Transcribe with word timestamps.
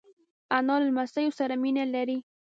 انا 0.57 0.73
له 0.81 0.85
لمسیو 0.89 1.35
سره 1.39 1.53
مینه 1.63 1.83
لري 1.95 2.17